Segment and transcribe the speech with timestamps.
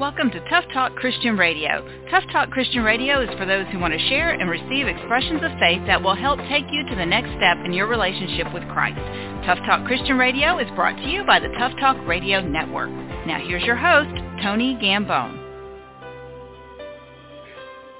[0.00, 1.86] Welcome to Tough Talk Christian Radio.
[2.10, 5.50] Tough Talk Christian Radio is for those who want to share and receive expressions of
[5.60, 8.96] faith that will help take you to the next step in your relationship with Christ.
[9.44, 12.88] Tough Talk Christian Radio is brought to you by the Tough Talk Radio Network.
[13.26, 15.38] Now here's your host, Tony Gambone.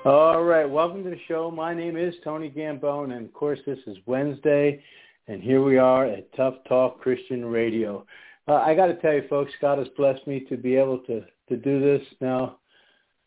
[0.07, 1.51] All right, welcome to the show.
[1.51, 4.83] My name is Tony Gambone, and of course this is Wednesday,
[5.29, 8.07] and here we are at Tough Talk Christian Radio.
[8.49, 11.23] Uh, I got to tell you, folks, God has blessed me to be able to
[11.49, 12.59] to do this now.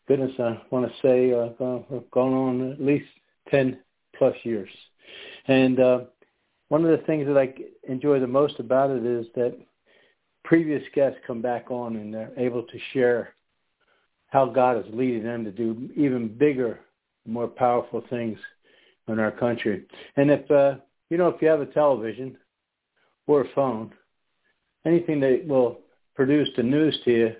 [0.08, 3.06] Goodness, I want to say uh, gone on at least
[3.50, 3.78] ten
[4.16, 4.70] plus years,
[5.48, 6.00] and uh,
[6.68, 7.52] one of the things that I
[7.90, 9.56] enjoy the most about it is that
[10.44, 13.34] previous guests come back on and they're able to share
[14.28, 16.80] how God is leading them to do even bigger,
[17.26, 18.38] more powerful things
[19.08, 19.86] in our country.
[20.16, 20.76] And if uh,
[21.10, 22.36] you know, if you have a television
[23.26, 23.92] or a phone,
[24.84, 25.80] anything that will
[26.14, 27.32] produce the news to you,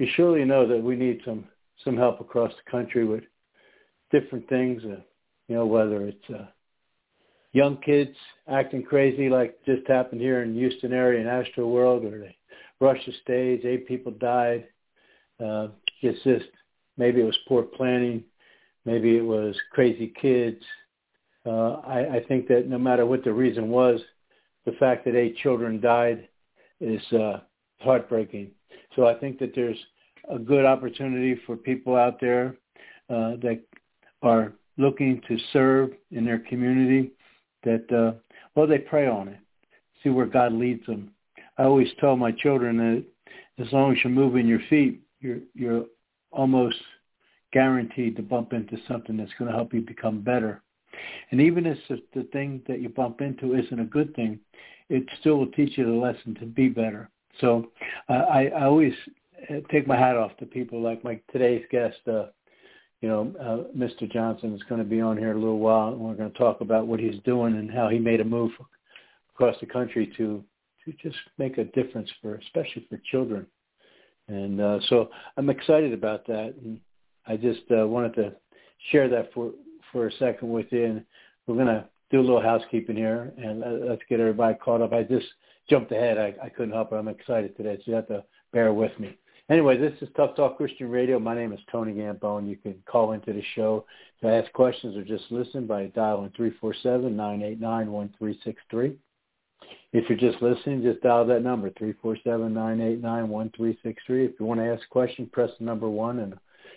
[0.00, 1.44] you surely know that we need some
[1.84, 3.22] some help across the country with
[4.10, 4.82] different things.
[4.82, 5.02] Uh,
[5.46, 6.46] you know, whether it's uh,
[7.52, 8.16] young kids
[8.48, 12.36] acting crazy like just happened here in Houston area in Astro World, or they
[12.80, 14.66] rushed the stage, eight people died.
[15.38, 15.68] Uh,
[16.00, 16.46] it's just
[16.96, 18.24] maybe it was poor planning,
[18.86, 20.62] maybe it was crazy kids.
[21.44, 24.00] Uh, I, I think that no matter what the reason was,
[24.64, 26.28] the fact that eight children died
[26.80, 27.40] is uh,
[27.80, 28.52] heartbreaking.
[28.96, 29.78] So I think that there's
[30.28, 32.56] a good opportunity for people out there
[33.08, 33.60] uh, that
[34.22, 37.12] are looking to serve in their community
[37.64, 38.18] that, uh,
[38.54, 39.38] well, they pray on it,
[40.02, 41.10] see where God leads them.
[41.58, 45.84] I always tell my children that as long as you're moving your feet, you're, you're
[46.30, 46.76] almost
[47.52, 50.62] guaranteed to bump into something that's going to help you become better.
[51.30, 51.78] And even if
[52.14, 54.38] the thing that you bump into isn't a good thing,
[54.88, 57.10] it still will teach you the lesson to be better.
[57.40, 57.70] So
[58.08, 58.92] uh, I, I always
[59.70, 61.98] take my hat off to people like my today's guest.
[62.06, 62.26] Uh,
[63.00, 64.10] you know, uh, Mr.
[64.10, 66.60] Johnson is going to be on here a little while, and we're going to talk
[66.60, 68.52] about what he's doing and how he made a move
[69.34, 70.44] across the country to
[70.84, 73.46] to just make a difference for, especially for children.
[74.28, 76.80] And uh, so I'm excited about that, and
[77.26, 78.32] I just uh, wanted to
[78.90, 79.52] share that for
[79.92, 80.84] for a second with you.
[80.84, 81.04] And
[81.46, 84.92] we're going to do a little housekeeping here, and let's get everybody caught up.
[84.92, 85.26] I just
[85.68, 86.18] jumped ahead.
[86.18, 86.96] I, I couldn't help it.
[86.96, 89.16] I'm excited today, so you have to bear with me.
[89.50, 91.18] Anyway, this is Tough Talk Christian Radio.
[91.18, 92.48] My name is Tony Gambone.
[92.48, 93.84] You can call into the show
[94.22, 98.94] to ask questions or just listen by dialing 347-989-1363.
[99.92, 103.96] If you're just listening, just dial that number, 347-989-1363.
[104.08, 106.34] If you want to ask a question, press the number one and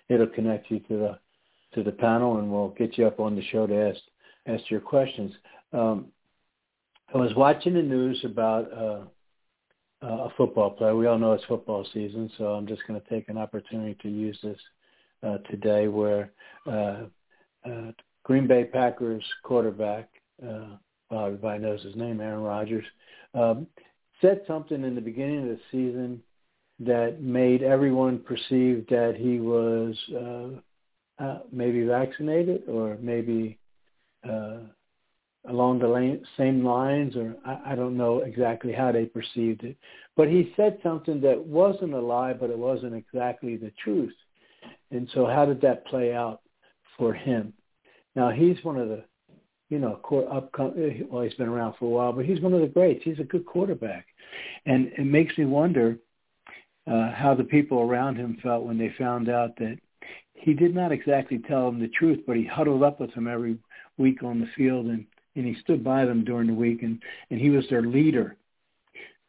[0.10, 1.20] it'll connect you to the
[1.76, 4.00] to the panel and we'll get you up on the show to ask
[4.48, 5.32] ask your questions.
[5.74, 6.08] Um,
[7.14, 9.02] I was watching the news about uh,
[10.04, 10.96] a football player.
[10.96, 14.10] We all know it's football season, so I'm just going to take an opportunity to
[14.10, 14.60] use this
[15.24, 16.32] uh, today where
[16.68, 17.04] uh,
[17.66, 17.92] uh,
[18.24, 20.10] Green Bay Packers quarterback,
[20.42, 20.78] uh,
[21.10, 22.86] well, everybody knows his name, Aaron Rodgers,
[23.34, 23.68] um,
[24.22, 26.22] said something in the beginning of the season
[26.80, 33.58] that made everyone perceive that he was uh, uh, maybe vaccinated or maybe
[34.28, 34.58] uh,
[35.50, 39.76] along the same lines, or I, don't know exactly how they perceived it.
[40.16, 44.14] But he said something that wasn't a lie, but it wasn't exactly the truth.
[44.92, 46.42] And so, how did that play out
[46.98, 47.54] for him?
[48.16, 49.04] Now, he's one of the,
[49.70, 50.00] you know,
[50.32, 51.08] upcoming.
[51.10, 53.04] Well, he's been around for a while, but he's one of the greats.
[53.04, 54.06] He's a good quarterback,
[54.66, 55.98] and it makes me wonder
[56.88, 59.78] uh, how the people around him felt when they found out that
[60.36, 63.58] he did not exactly tell them the truth, but he huddled up with them every
[63.98, 67.40] week on the field and and he stood by them during the week and, and
[67.40, 68.36] he was their leader.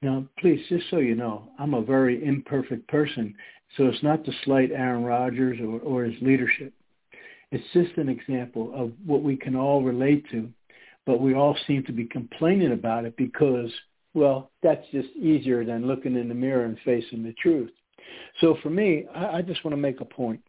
[0.03, 3.34] Now, please, just so you know, I'm a very imperfect person,
[3.76, 6.72] so it's not to slight Aaron Rodgers or, or his leadership.
[7.50, 10.48] It's just an example of what we can all relate to,
[11.06, 13.71] but we all seem to be complaining about it because,
[14.12, 17.71] well, that's just easier than looking in the mirror and facing the truth.
[18.41, 20.41] So for me, I, I just want to make a point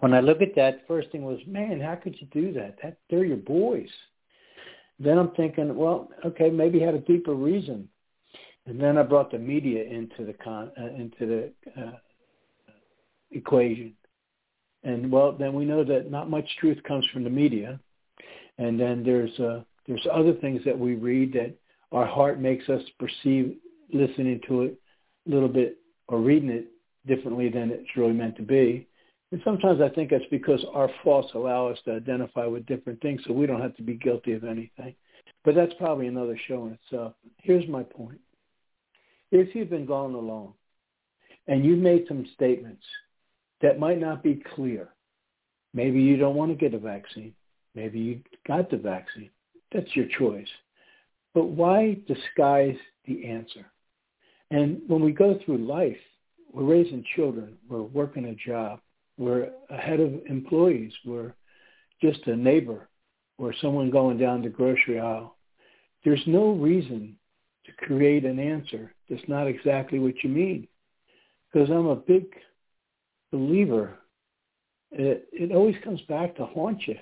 [0.00, 2.76] when I look at that, first thing was, man, how could you do that?
[2.82, 3.88] That they're your boys.
[4.98, 7.88] Then I'm thinking, well, okay, maybe had a deeper reason.
[8.66, 11.92] And then I brought the media into the con uh, into the uh,
[13.30, 13.94] equation.
[14.84, 17.80] And well, then we know that not much truth comes from the media.
[18.58, 21.54] And then there's uh, there's other things that we read that
[21.92, 23.56] our heart makes us perceive
[23.92, 24.78] listening to it
[25.26, 26.66] a little bit or reading it
[27.06, 28.86] differently than it's really meant to be.
[29.34, 33.20] And sometimes I think that's because our faults allow us to identify with different things
[33.26, 34.94] so we don't have to be guilty of anything.
[35.44, 37.14] But that's probably another show in itself.
[37.38, 38.20] Here's my point.
[39.32, 40.54] If you've been going along
[41.48, 42.84] and you've made some statements
[43.60, 44.90] that might not be clear.
[45.72, 47.34] Maybe you don't want to get a vaccine.
[47.74, 49.30] Maybe you got the vaccine.
[49.72, 50.46] That's your choice.
[51.34, 52.76] But why disguise
[53.08, 53.66] the answer?
[54.52, 55.98] And when we go through life,
[56.52, 58.78] we're raising children, we're working a job,
[59.16, 61.34] we're ahead of employees, we're
[62.02, 62.88] just a neighbor
[63.38, 65.36] or someone going down the grocery aisle.
[66.04, 67.16] There's no reason
[67.66, 70.68] to create an answer that's not exactly what you mean.
[71.52, 72.26] Because I'm a big
[73.32, 73.96] believer.
[74.90, 76.96] It, it always comes back to haunt you.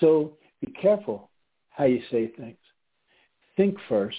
[0.00, 1.30] So be careful
[1.70, 2.56] how you say things.
[3.56, 4.16] Think first.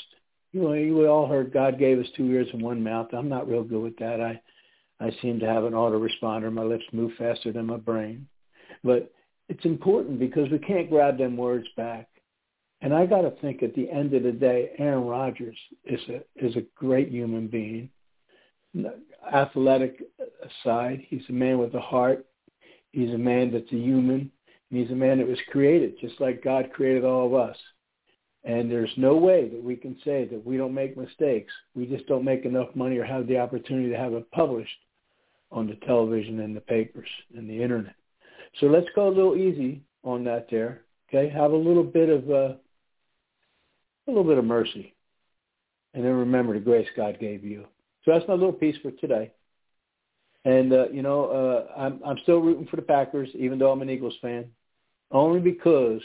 [0.51, 3.07] You know, we all heard God gave us two ears and one mouth.
[3.13, 4.19] I'm not real good with that.
[4.21, 4.41] I,
[4.99, 6.51] I seem to have an autoresponder.
[6.51, 8.27] My lips move faster than my brain.
[8.83, 9.11] But
[9.47, 12.07] it's important because we can't grab them words back.
[12.81, 16.21] And I got to think at the end of the day, Aaron Rodgers is a
[16.35, 17.89] is a great human being.
[19.33, 20.01] Athletic
[20.43, 22.25] aside, he's a man with a heart.
[22.91, 24.31] He's a man that's a human.
[24.69, 27.57] And he's a man that was created just like God created all of us.
[28.45, 31.51] And there's no way that we can say that we don't make mistakes.
[31.75, 34.71] We just don't make enough money or have the opportunity to have it published
[35.51, 37.95] on the television and the papers and the internet.
[38.59, 40.81] So let's go a little easy on that there.
[41.09, 42.57] Okay, have a little bit of uh, a
[44.07, 44.93] little bit of mercy,
[45.93, 47.65] and then remember the grace God gave you.
[48.05, 49.31] So that's my little piece for today.
[50.45, 53.81] And uh, you know, uh, I'm I'm still rooting for the Packers, even though I'm
[53.81, 54.45] an Eagles fan,
[55.11, 56.01] only because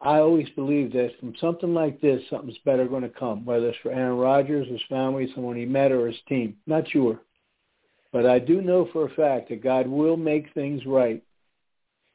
[0.00, 3.44] I always believe that from something like this, something's better going to come.
[3.44, 7.20] Whether it's for Aaron Rodgers, his family, someone he met, or his team, not sure.
[8.12, 11.22] But I do know for a fact that God will make things right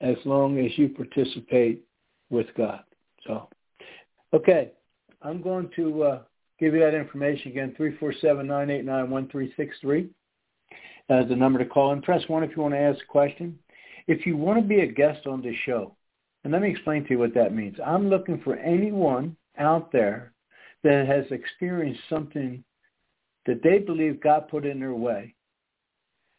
[0.02, 1.86] as long as you participate
[2.30, 2.84] with God.
[3.28, 3.48] So,
[4.34, 4.72] okay,
[5.22, 6.20] I'm going to uh,
[6.60, 10.10] give you that information again, 347-989-1363
[11.10, 11.92] as the number to call.
[11.94, 13.60] And press 1 if you want to ask a question.
[14.08, 15.96] If you want to be a guest on this show,
[16.44, 17.78] and let me explain to you what that means.
[17.86, 20.34] I'm looking for anyone out there
[20.84, 22.64] that has experienced something
[23.46, 25.36] that they believe God put in their way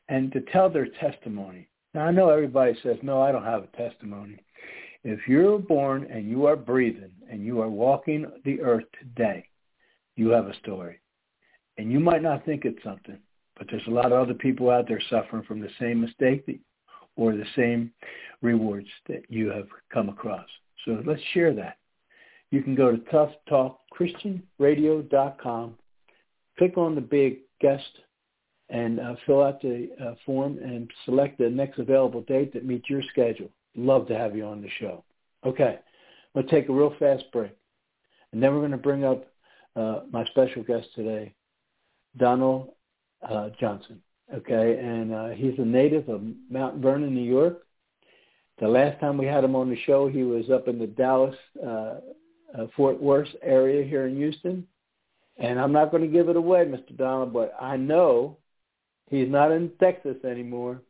[0.09, 1.69] and to tell their testimony.
[1.95, 4.39] Now, I know everybody says, no, I don't have a testimony.
[5.05, 9.47] If you're born and you are breathing and you are walking the earth today,
[10.17, 10.99] you have a story.
[11.77, 13.19] And you might not think it's something,
[13.57, 16.59] but there's a lot of other people out there suffering from the same mistake that,
[17.17, 17.93] or the same
[18.43, 20.47] rewards that you have come across.
[20.85, 21.77] So let's share that.
[22.51, 22.99] You can go to
[23.49, 25.79] toughtalkchristianradio.com,
[26.59, 27.85] click on the big guest
[28.71, 32.89] and uh, fill out the uh, form and select the next available date that meets
[32.89, 33.51] your schedule.
[33.77, 35.05] Love to have you on the show.
[35.45, 35.79] Okay,
[36.33, 37.53] we'll take a real fast break.
[38.33, 39.27] And then we're going to bring up
[39.77, 41.35] uh, my special guest today,
[42.17, 42.71] Donald
[43.29, 44.01] uh, Johnson.
[44.35, 47.63] Okay, and uh, he's a native of Mount Vernon, New York.
[48.59, 51.37] The last time we had him on the show, he was up in the Dallas,
[51.65, 51.97] uh,
[52.77, 54.67] Fort Worth area here in Houston.
[55.37, 56.97] And I'm not going to give it away, Mr.
[56.97, 58.39] Donald, but I know
[59.11, 60.81] He's not in Texas anymore,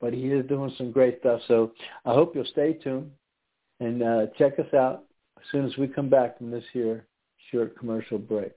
[0.00, 1.40] but he is doing some great stuff.
[1.48, 1.72] So
[2.04, 3.10] I hope you'll stay tuned
[3.78, 5.04] and uh, check us out
[5.38, 7.06] as soon as we come back from this here
[7.50, 8.52] short commercial break.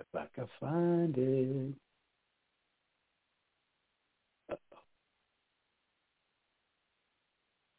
[0.00, 1.74] If I can find it.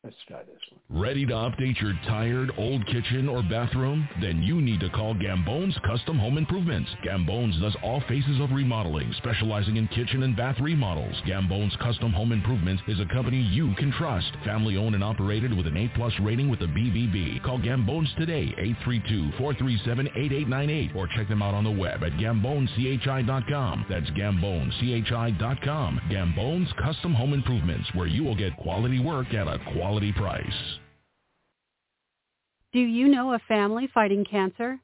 [0.10, 0.80] Let's try this one.
[1.04, 4.10] Ready to update your tired old kitchen or bathroom?
[4.20, 6.89] Then you need to call Gambone's Custom Home Improvements.
[7.04, 11.16] Gambone's does all phases of remodeling, specializing in kitchen and bath remodels.
[11.28, 14.32] Gambone's Custom Home Improvements is a company you can trust.
[14.44, 17.44] Family owned and operated with an A-plus rating with the BBB.
[17.44, 18.51] Call Gambone's today,
[18.88, 23.86] 832-437-8898, or check them out on the web at GamboneCHI.com.
[23.88, 26.01] That's GamboneCHI.com.
[26.10, 30.79] Gambone's Custom Home Improvements, where you will get quality work at a quality quality price.
[32.72, 34.79] Do you know a family fighting cancer?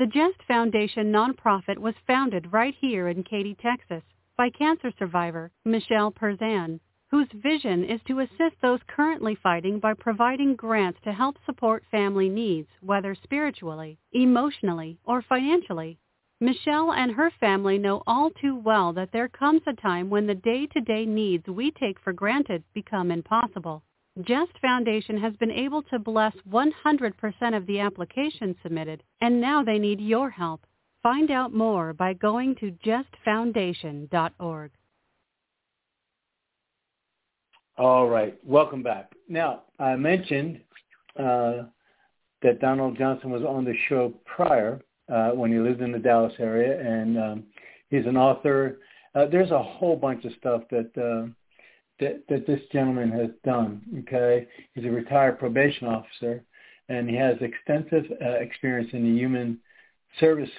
[0.00, 4.02] The Jest Foundation nonprofit was founded right here in Katy, Texas
[4.36, 10.56] by cancer survivor Michelle Perzan, whose vision is to assist those currently fighting by providing
[10.56, 15.98] grants to help support family needs, whether spiritually, emotionally, or financially.
[16.40, 20.34] Michelle and her family know all too well that there comes a time when the
[20.34, 23.82] day-to-day needs we take for granted become impossible.
[24.26, 29.78] Jest Foundation has been able to bless 100% of the applications submitted, and now they
[29.78, 30.66] need your help.
[31.02, 34.70] Find out more by going to jestfoundation.org.
[37.76, 39.12] All right, welcome back.
[39.28, 40.60] Now, I mentioned
[41.16, 41.62] uh,
[42.42, 46.32] that Donald Johnson was on the show prior uh, when he lived in the Dallas
[46.40, 47.44] area, and um,
[47.88, 48.78] he's an author.
[49.14, 51.28] Uh, there's a whole bunch of stuff that uh,
[52.00, 53.82] that that this gentleman has done.
[54.00, 56.42] Okay, he's a retired probation officer,
[56.88, 59.58] and he has extensive uh, experience in the human
[60.20, 60.52] services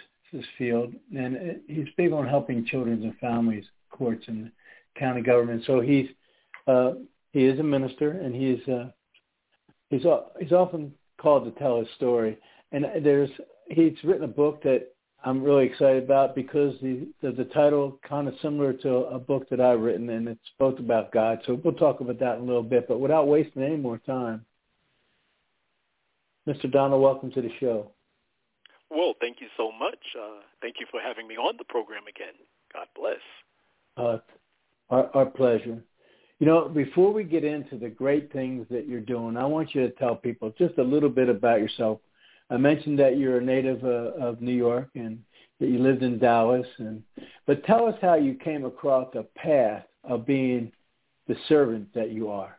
[0.58, 4.52] field, and uh, he's big on helping children and families, courts, and
[4.98, 5.64] county government.
[5.66, 6.08] So he's
[6.68, 6.94] uh,
[7.32, 8.90] he is a minister, and he's uh,
[9.90, 10.04] he's
[10.40, 12.38] he's often called to tell his story.
[12.72, 13.30] And there's
[13.70, 14.94] he's written a book that
[15.24, 19.50] I'm really excited about because the the, the title kind of similar to a book
[19.50, 21.40] that I've written, and it's both about God.
[21.46, 22.88] So we'll talk about that in a little bit.
[22.88, 24.46] But without wasting any more time,
[26.48, 26.72] Mr.
[26.72, 27.92] Donald, welcome to the show.
[28.90, 30.00] Well, thank you so much.
[30.20, 32.34] Uh, thank you for having me on the program again.
[32.74, 33.20] God bless.
[33.98, 34.18] Uh,
[34.90, 35.84] our, our pleasure.
[36.40, 39.82] You know, before we get into the great things that you're doing, I want you
[39.82, 42.00] to tell people just a little bit about yourself.
[42.50, 45.20] I mentioned that you're a native uh, of New York and
[45.60, 47.04] that you lived in Dallas, and
[47.46, 50.72] but tell us how you came across the path of being
[51.28, 52.58] the servant that you are.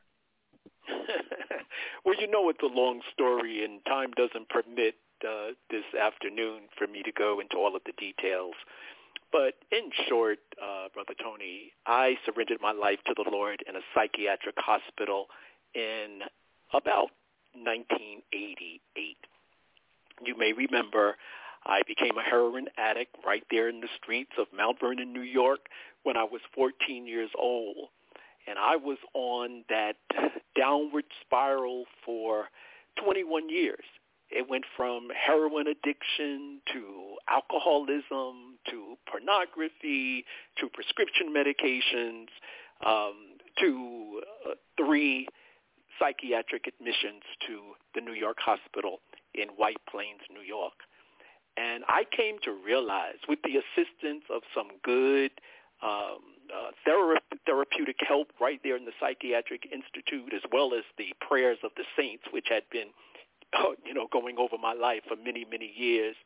[2.04, 4.94] well, you know it's a long story, and time doesn't permit
[5.26, 8.54] uh, this afternoon for me to go into all of the details.
[9.32, 13.80] But in short, uh, Brother Tony, I surrendered my life to the Lord in a
[13.94, 15.26] psychiatric hospital
[15.74, 16.20] in
[16.72, 17.10] about
[17.54, 19.16] 1988.
[20.24, 21.16] You may remember
[21.64, 25.60] I became a heroin addict right there in the streets of Mount Vernon, New York
[26.02, 27.88] when I was 14 years old.
[28.46, 29.96] And I was on that
[30.56, 32.48] downward spiral for
[33.02, 33.84] 21 years.
[34.30, 40.24] It went from heroin addiction to alcoholism to pornography
[40.58, 42.28] to prescription medications
[42.86, 43.14] um,
[43.58, 45.26] to uh, three
[45.98, 49.00] psychiatric admissions to the New York hospital
[49.34, 50.74] in White Plains, New York.
[51.56, 55.32] And I came to realize with the assistance of some good
[55.82, 56.20] um,
[56.52, 61.58] uh, thera- therapeutic help right there in the Psychiatric Institute, as well as the prayers
[61.64, 62.88] of the saints, which had been
[63.84, 66.16] you know, going over my life for many, many years,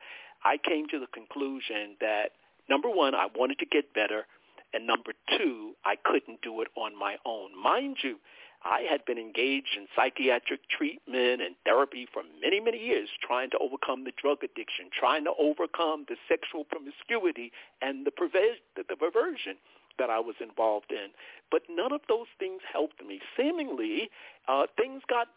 [0.44, 2.32] I came to the conclusion that
[2.68, 4.26] number one, I wanted to get better,
[4.73, 7.50] and number two, I couldn't do it on my own.
[7.61, 8.16] Mind you,
[8.64, 13.59] I had been engaged in psychiatric treatment and therapy for many, many years, trying to
[13.59, 17.52] overcome the drug addiction, trying to overcome the sexual promiscuity
[17.83, 19.56] and the, perver- the perversion
[19.99, 21.09] that I was involved in.
[21.50, 23.21] But none of those things helped me.
[23.37, 24.09] Seemingly,
[24.49, 25.28] uh, things got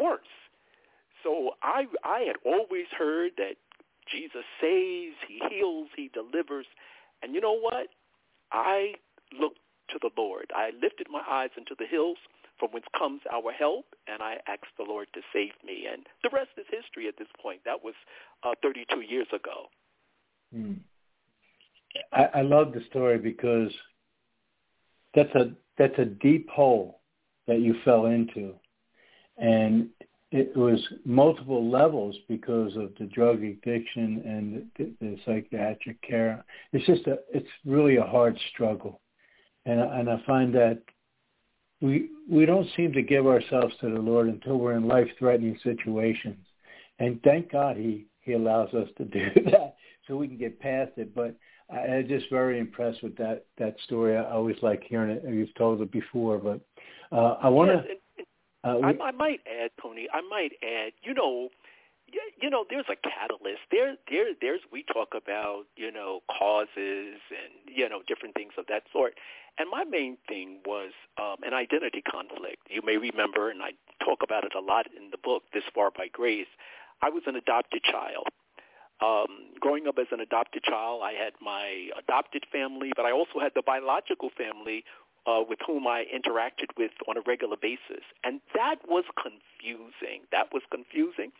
[0.00, 0.20] worse.
[1.22, 3.56] So I I had always heard that
[4.06, 6.66] Jesus saves, he heals, he delivers.
[7.22, 7.88] And you know what?
[8.52, 8.94] I
[9.38, 9.58] looked
[9.90, 10.50] to the Lord.
[10.54, 12.18] I lifted my eyes into the hills
[12.58, 15.86] from whence comes our help, and I asked the Lord to save me.
[15.92, 17.60] And the rest is history at this point.
[17.64, 17.94] That was
[18.42, 19.66] uh, 32 years ago.
[20.54, 20.74] Hmm.
[22.12, 23.72] I, I love the story because
[25.14, 27.00] that's a that's a deep hole
[27.46, 28.54] that you fell into,
[29.38, 29.88] and
[30.30, 36.44] it was multiple levels because of the drug addiction and the, the psychiatric care.
[36.72, 39.00] It's just a, it's really a hard struggle,
[39.66, 40.80] and and I find that
[41.84, 46.38] we we don't seem to give ourselves to the Lord until we're in life-threatening situations,
[46.98, 49.76] and thank God He He allows us to do that
[50.08, 51.14] so we can get past it.
[51.14, 51.36] But
[51.70, 54.16] I, I'm just very impressed with that that story.
[54.16, 55.24] I always like hearing it.
[55.28, 56.60] You've told it before, but
[57.12, 57.84] uh, I want to.
[57.86, 58.26] Yes,
[58.64, 60.08] uh, we, I, I might add, Tony.
[60.12, 60.92] I might add.
[61.02, 61.50] You know,
[62.40, 63.62] you know, there's a catalyst.
[63.70, 64.60] There, there, there's.
[64.70, 69.14] We talk about you know causes and you know different things of that sort.
[69.58, 72.66] And my main thing was um, an identity conflict.
[72.68, 73.70] You may remember, and I
[74.04, 76.50] talk about it a lot in the book, This Far by Grace.
[77.02, 78.26] I was an adopted child.
[79.00, 83.38] Um, growing up as an adopted child, I had my adopted family, but I also
[83.40, 84.84] had the biological family
[85.26, 88.04] uh, with whom I interacted with on a regular basis.
[88.22, 90.22] And that was confusing.
[90.32, 91.32] That was confusing.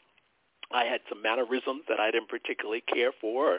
[0.72, 3.56] I had some mannerisms that I didn't particularly care for.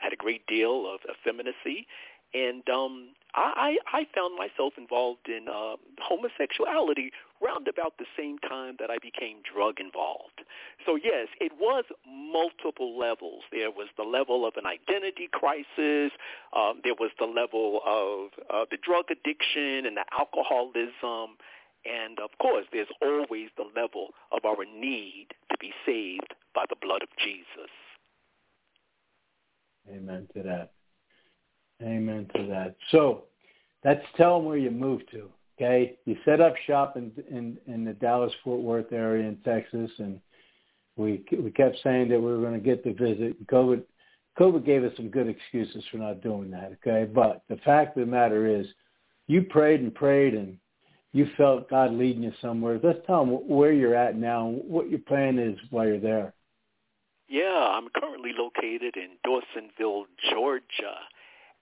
[0.00, 1.86] I had a great deal of effeminacy.
[2.34, 7.10] And um, I, I found myself involved in uh, homosexuality
[7.40, 10.42] round about the same time that I became drug involved.
[10.84, 13.42] So yes, it was multiple levels.
[13.52, 16.12] There was the level of an identity crisis.
[16.54, 21.38] Um, there was the level of uh, the drug addiction and the alcoholism.
[21.86, 25.28] And of course, there's always the level of our need
[25.60, 27.70] be saved by the blood of Jesus.
[29.90, 30.72] Amen to that.
[31.82, 32.76] Amen to that.
[32.90, 33.24] So
[33.84, 35.28] let's tell them where you moved to.
[35.56, 39.90] Okay, you set up shop in in, in the Dallas Fort Worth area in Texas,
[39.98, 40.20] and
[40.96, 43.44] we we kept saying that we were going to get the visit.
[43.46, 43.82] COVID
[44.38, 47.10] COVID gave us some good excuses for not doing that, okay?
[47.10, 48.66] But the fact of the matter is,
[49.26, 50.56] you prayed and prayed and
[51.12, 52.78] you felt God leading you somewhere.
[52.82, 56.34] Let's tell them where you're at now, what your plan is while you're there.
[57.28, 60.96] Yeah, I'm currently located in Dawsonville, Georgia.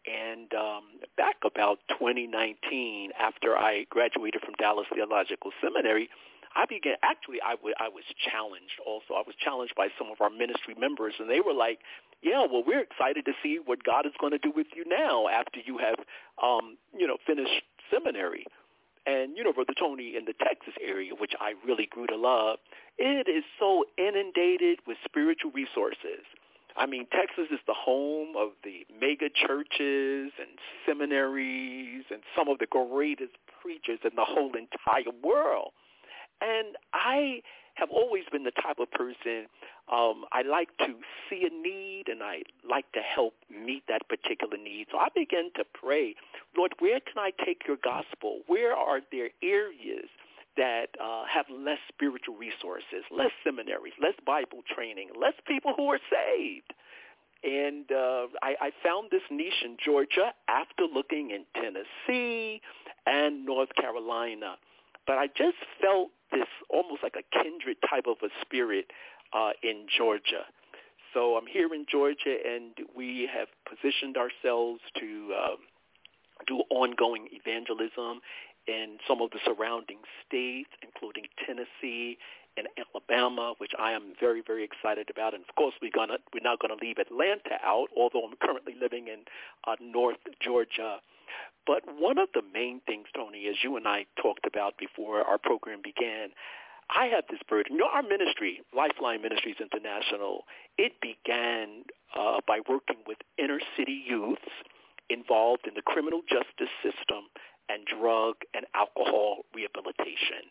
[0.07, 0.85] And um,
[1.17, 6.09] back about 2019, after I graduated from Dallas Theological Seminary,
[6.55, 9.15] I began, actually, I, w- I was challenged also.
[9.15, 11.81] I was challenged by some of our ministry members, and they were like,
[12.23, 15.29] yeah, well, we're excited to see what God is going to do with you now
[15.29, 15.97] after you have,
[16.43, 18.47] um, you know, finished seminary.
[19.07, 22.59] And, you know, Brother Tony, in the Texas area, which I really grew to love,
[22.99, 26.27] it is so inundated with spiritual resources.
[26.77, 32.59] I mean, Texas is the home of the mega churches and seminaries and some of
[32.59, 33.33] the greatest
[33.63, 35.71] preachers in the whole entire world.
[36.41, 37.41] And I
[37.77, 39.47] have always been the type of person
[39.93, 40.95] um, I like to
[41.31, 44.89] see a need and I like to help meet that particular need.
[44.91, 46.17] So I began to pray,
[46.57, 48.41] Lord, where can I take your gospel?
[48.49, 50.09] Where are there areas
[50.57, 56.01] that uh, have less spiritual resources, less seminaries, less Bible training, less people who are
[56.11, 56.73] saved?
[57.45, 62.61] And uh, I, I found this niche in Georgia after looking in Tennessee
[63.07, 64.57] and North Carolina.
[65.07, 68.87] But I just felt this almost like a kindred type of a spirit
[69.33, 70.45] uh, in Georgia.
[71.15, 75.57] So I'm here in Georgia, and we have positioned ourselves to uh,
[76.47, 78.21] do ongoing evangelism
[78.67, 82.19] in some of the surrounding states, including Tennessee
[82.57, 85.35] and Alabama, which I am very, very excited about.
[85.35, 89.09] And of course, we're gonna we're not to leave Atlanta out, although I'm currently living
[89.09, 89.21] in
[89.67, 90.99] uh, North Georgia.
[91.67, 95.39] But one of the main things, Tony, as you and I talked about before our
[95.39, 96.31] program began,
[96.89, 97.75] I have this burden.
[97.75, 100.45] You know, our ministry, Lifeline Ministries International,
[100.79, 101.83] it began
[102.17, 104.47] uh, by working with inner city youths
[105.11, 107.27] involved in the criminal justice system
[107.69, 110.47] and drug and alcohol rehabilitation.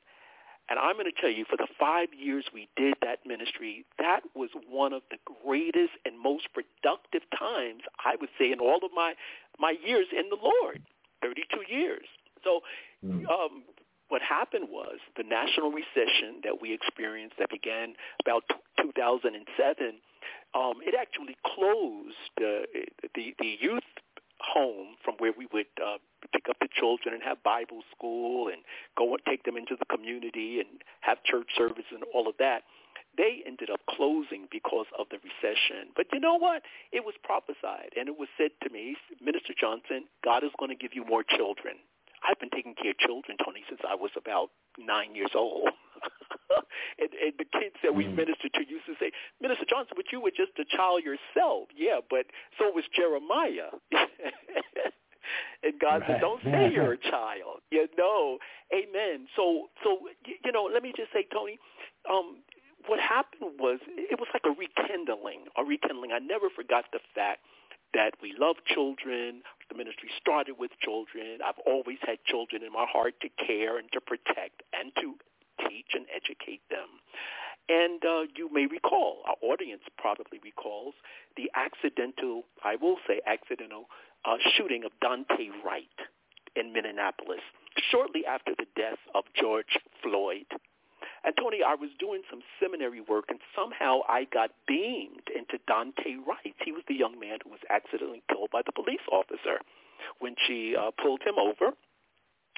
[0.69, 4.21] And I'm going to tell you, for the five years we did that ministry, that
[4.33, 8.91] was one of the greatest and most productive times, I would say, in all of
[8.95, 9.13] my,
[9.59, 10.81] my years in the Lord,
[11.21, 12.05] 32 years.
[12.43, 12.61] So
[13.05, 13.29] mm.
[13.29, 13.63] um,
[14.09, 18.43] what happened was the national recession that we experienced that began about
[18.81, 20.01] 2007,
[20.55, 22.65] um, it actually closed uh,
[23.13, 23.83] the, the youth
[24.55, 25.99] home from where we would uh,
[26.31, 28.63] pick up the children and have Bible school and
[28.97, 32.63] go and take them into the community and have church service and all of that.
[33.17, 35.91] They ended up closing because of the recession.
[35.95, 36.63] But you know what?
[36.91, 40.79] It was prophesied and it was said to me, Minister Johnson, God is going to
[40.79, 41.75] give you more children.
[42.23, 45.69] I've been taking care of children, Tony, since I was about nine years old.
[46.99, 48.15] and, and the kids that we mm.
[48.15, 51.69] ministered to used to say, Minister Johnson, but you were just a child yourself.
[51.75, 52.25] Yeah, but
[52.57, 53.73] so was Jeremiah.
[55.63, 56.07] and God right.
[56.07, 58.37] said, "Don't say you're a child." You know,
[58.73, 59.27] Amen.
[59.35, 61.59] So, so you know, let me just say, Tony,
[62.09, 62.41] um,
[62.87, 66.11] what happened was it was like a rekindling, a rekindling.
[66.11, 67.41] I never forgot the fact
[67.93, 69.41] that we love children.
[69.69, 71.39] The ministry started with children.
[71.45, 75.15] I've always had children in my heart to care and to protect and to
[75.67, 76.87] teach and educate them.
[77.67, 80.93] And uh, you may recall, our audience probably recalls,
[81.35, 83.85] the accidental, I will say accidental,
[84.23, 85.97] uh, shooting of Daunte Wright
[86.55, 87.41] in Minneapolis
[87.91, 90.45] shortly after the death of George Floyd.
[91.23, 96.21] And Tony, I was doing some seminary work, and somehow I got beamed into Daunte
[96.25, 96.55] Wright.
[96.63, 99.59] He was the young man who was accidentally killed by the police officer
[100.19, 101.73] when she uh, pulled him over.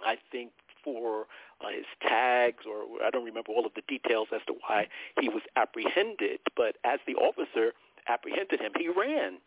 [0.05, 0.51] I think
[0.87, 1.27] for
[1.59, 4.87] uh, his tags, or I don't remember all of the details as to why
[5.19, 6.39] he was apprehended.
[6.55, 7.73] But as the officer
[8.07, 9.39] apprehended him, he ran.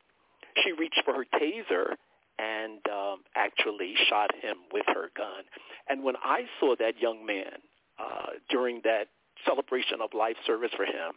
[0.63, 1.97] She reached for her taser
[2.39, 5.45] and um, actually shot him with her gun.
[5.89, 7.65] And when I saw that young man
[7.99, 9.09] uh, during that
[9.47, 11.17] celebration of life service for him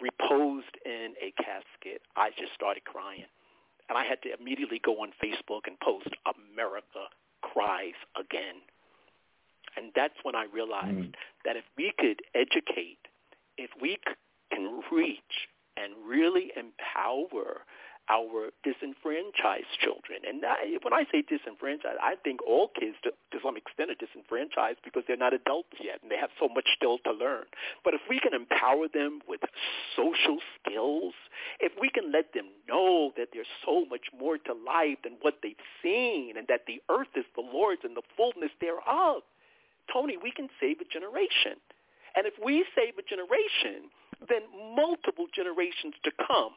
[0.00, 3.24] reposed in a casket, I just started crying.
[3.88, 7.08] And I had to immediately go on Facebook and post, America
[7.42, 8.64] cries again.
[9.76, 11.14] And that's when I realized mm.
[11.44, 12.98] that if we could educate,
[13.56, 13.98] if we
[14.52, 17.64] can reach and really empower
[18.10, 20.26] our disenfranchised children.
[20.26, 24.00] And I, when I say disenfranchised, I think all kids to, to some extent are
[24.00, 27.46] disenfranchised because they're not adults yet and they have so much still to learn.
[27.84, 29.40] But if we can empower them with
[29.94, 31.14] social skills,
[31.60, 35.38] if we can let them know that there's so much more to life than what
[35.42, 39.22] they've seen and that the earth is the Lord's and the fullness thereof,
[39.92, 41.56] Tony, we can save a generation.
[42.14, 43.88] And if we save a generation,
[44.28, 44.42] then
[44.76, 46.52] multiple generations to come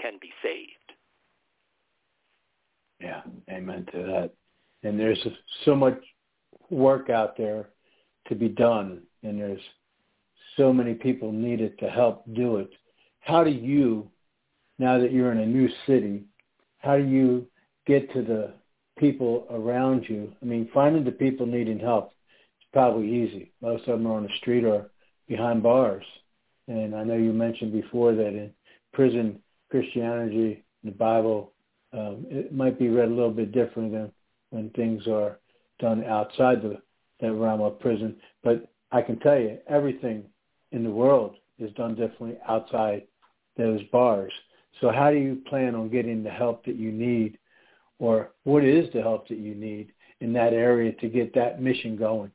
[0.00, 0.92] can be saved.
[3.00, 4.30] Yeah, amen to that.
[4.82, 5.24] And there's
[5.64, 5.98] so much
[6.70, 7.68] work out there
[8.28, 9.60] to be done, and there's
[10.56, 12.70] so many people needed to help do it.
[13.20, 14.10] How do you,
[14.78, 16.24] now that you're in a new city,
[16.78, 17.46] how do you
[17.86, 18.54] get to the
[18.98, 20.32] people around you?
[20.42, 22.12] I mean, finding the people needing help
[22.78, 23.50] probably easy.
[23.60, 24.88] Most of them are on the street or
[25.26, 26.04] behind bars.
[26.68, 28.52] And I know you mentioned before that in
[28.92, 31.50] prison Christianity, the Bible,
[31.92, 34.12] um, it might be read a little bit different than
[34.50, 35.40] when things are
[35.80, 36.80] done outside the
[37.20, 38.14] that realm of prison.
[38.44, 40.22] But I can tell you, everything
[40.70, 43.08] in the world is done differently outside
[43.56, 44.32] those bars.
[44.80, 47.38] So how do you plan on getting the help that you need,
[47.98, 51.96] or what is the help that you need in that area to get that mission
[51.96, 52.30] going?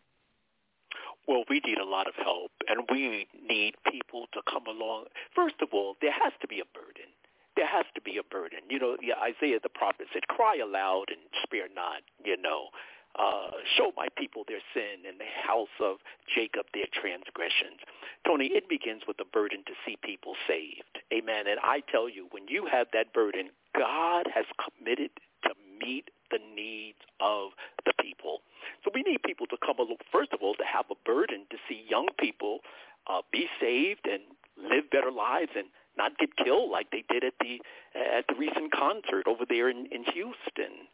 [1.27, 5.05] Well, we need a lot of help, and we need people to come along.
[5.33, 7.07] First of all, there has to be a burden.
[7.55, 8.59] There has to be a burden.
[8.69, 12.69] You know, Isaiah the prophet said, "Cry aloud and spare not." You know,
[13.15, 15.97] uh, show my people their sin and the house of
[16.33, 17.79] Jacob their transgressions.
[18.25, 20.99] Tony, it begins with the burden to see people saved.
[21.13, 21.45] Amen.
[21.47, 25.11] And I tell you, when you have that burden, God has committed
[25.43, 27.53] to meet the needs of
[27.85, 28.41] the people.
[28.83, 31.57] So we need people to come along, first of all, to have a burden to
[31.69, 32.59] see young people
[33.05, 34.23] uh, be saved and
[34.57, 37.61] live better lives and not get killed like they did at the
[37.93, 40.89] at the recent concert over there in, in Houston.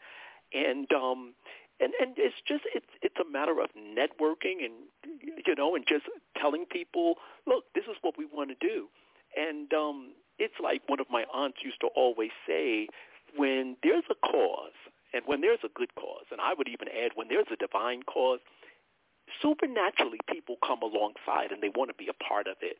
[0.51, 1.33] And um,
[1.79, 4.73] and and it's just it's it's a matter of networking and
[5.21, 6.05] you know and just
[6.39, 7.15] telling people
[7.47, 8.87] look this is what we want to do
[9.37, 12.87] and um it's like one of my aunts used to always say
[13.35, 14.77] when there's a cause
[15.13, 18.03] and when there's a good cause and i would even add when there's a divine
[18.03, 18.39] cause
[19.41, 22.77] supernaturally people come alongside and they want to be a part of it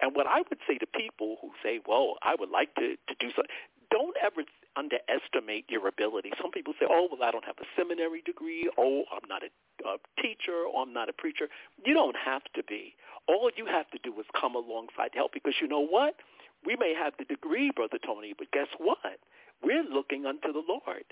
[0.00, 3.14] and what i would say to people who say well i would like to to
[3.18, 3.50] do something
[3.92, 4.42] don't ever
[4.76, 6.32] underestimate your ability.
[6.40, 8.68] Some people say, oh, well, I don't have a seminary degree.
[8.78, 9.50] Oh, I'm not a,
[9.86, 11.48] a teacher or I'm not a preacher.
[11.84, 12.94] You don't have to be.
[13.28, 16.16] All you have to do is come alongside to help because you know what?
[16.64, 19.20] We may have the degree, Brother Tony, but guess what?
[19.62, 21.04] We're looking unto the Lord,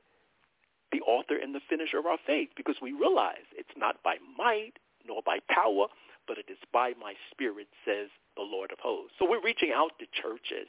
[0.92, 4.74] the author and the finisher of our faith, because we realize it's not by might
[5.06, 5.86] nor by power,
[6.26, 9.14] but it is by my spirit, says the Lord of hosts.
[9.18, 10.68] So we're reaching out to churches.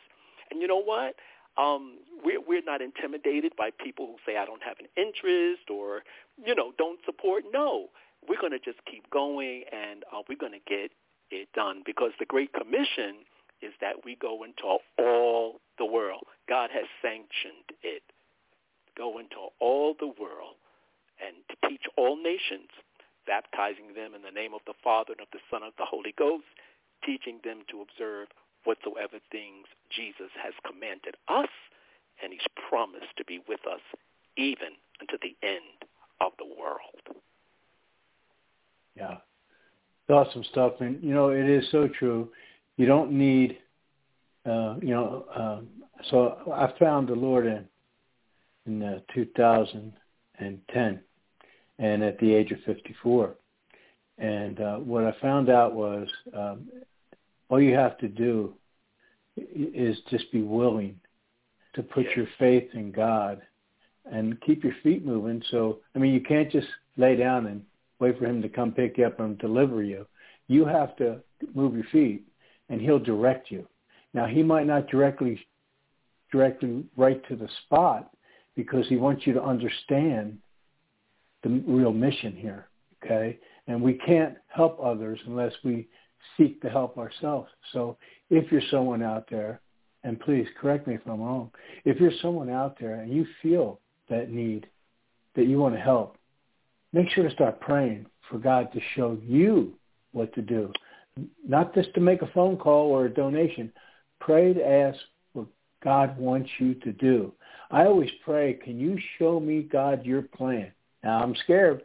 [0.50, 1.16] And you know what?
[1.58, 6.04] um, we're, we're not intimidated by people who say I don't have an interest or
[6.44, 7.44] you know don't support.
[7.52, 7.88] No,
[8.28, 10.92] we're going to just keep going and uh, we're going to get
[11.30, 13.26] it done because the Great Commission
[13.62, 16.24] is that we go into all the world.
[16.50, 18.04] God has sanctioned it.
[18.98, 20.56] Go into all the world
[21.20, 21.36] and
[21.70, 22.70] teach all nations,
[23.26, 25.86] baptizing them in the name of the Father and of the Son and of the
[25.86, 26.46] Holy Ghost,
[27.06, 28.28] teaching them to observe
[28.64, 31.50] whatsoever things Jesus has commanded us,
[32.22, 33.82] and he's promised to be with us
[34.38, 35.86] even unto the end
[36.20, 37.22] of the world.
[38.96, 39.18] Yeah.
[40.10, 40.74] Awesome stuff.
[40.82, 42.30] And, you know, it is so true.
[42.78, 43.58] You don't need,
[44.46, 45.68] uh, you know, um,
[46.10, 47.66] so I found the Lord in,
[48.66, 51.00] in uh, 2010
[51.80, 53.36] and at the age of 54.
[54.18, 56.68] And uh, what I found out was um,
[57.50, 58.54] all you have to do
[59.38, 61.00] is just be willing
[61.74, 63.42] to put your faith in God
[64.12, 65.42] and keep your feet moving.
[65.52, 67.64] So, I mean, you can't just lay down and
[68.00, 70.06] wait for him to come pick you up and deliver you.
[70.48, 71.20] You have to
[71.56, 72.26] move your feet
[72.70, 73.68] and he'll direct you.
[74.14, 75.40] Now, he might not directly
[76.32, 78.12] directly right to the spot
[78.56, 80.38] because he wants you to understand
[81.44, 82.68] the real mission here,
[83.04, 83.40] okay?
[83.68, 85.88] And we can't help others unless we
[86.38, 87.50] seek to help ourselves.
[87.74, 87.98] So
[88.30, 89.62] if you're someone out there,
[90.04, 91.52] and please correct me if I'm wrong,
[91.86, 94.68] if you're someone out there and you feel that need,
[95.36, 96.18] that you want to help,
[96.92, 99.74] make sure to start praying for God to show you
[100.12, 100.72] what to do.
[101.48, 103.72] Not just to make a phone call or a donation.
[104.20, 104.98] Pray to ask
[105.34, 105.48] what
[105.84, 107.34] God wants you to do.
[107.72, 110.72] I always pray, can you show me, God, your plan?
[111.04, 111.84] Now, I'm scared.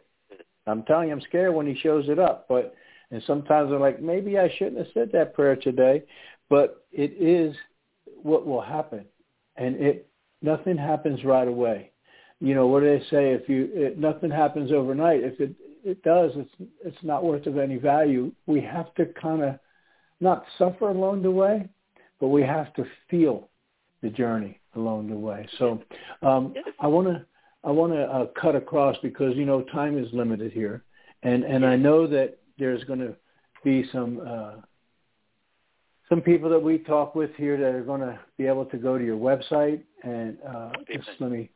[0.66, 2.46] I'm telling you, I'm scared when he shows it up.
[2.48, 2.74] But
[3.12, 6.02] and sometimes I'm like, maybe I shouldn't have said that prayer today,
[6.50, 7.54] but it is
[8.20, 9.04] what will happen,
[9.56, 10.08] and it
[10.42, 11.92] nothing happens right away.
[12.40, 13.30] You know what do they say?
[13.30, 15.22] If you it, nothing happens overnight.
[15.22, 18.32] If it it does, it's it's not worth of any value.
[18.46, 19.58] We have to kind of
[20.20, 21.68] not suffer along the way,
[22.18, 23.48] but we have to feel
[24.02, 25.48] the journey along the way.
[25.58, 25.82] So
[26.22, 27.24] um, I want to
[27.64, 30.84] I want to uh, cut across because you know time is limited here,
[31.22, 33.14] and and I know that there's going to
[33.64, 34.52] be some uh,
[36.08, 38.96] some people that we talk with here that are going to be able to go
[38.96, 41.50] to your website and uh, just let me.